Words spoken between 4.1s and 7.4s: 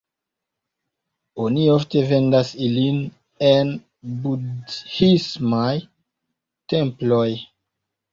budhismaj temploj.